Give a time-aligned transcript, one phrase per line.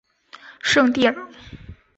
[0.63, 1.15] 圣蒂尔。